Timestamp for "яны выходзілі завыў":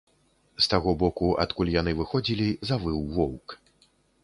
1.75-2.97